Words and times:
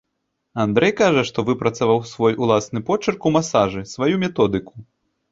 Андрэй 0.61 0.91
кажа, 0.99 1.21
што 1.29 1.43
выпрацаваў 1.49 1.99
свой 2.11 2.33
уласны 2.45 2.79
почырк 2.87 3.21
ў 3.31 3.35
масажы, 3.35 3.83
сваю 3.93 4.15
методыку. 4.25 4.75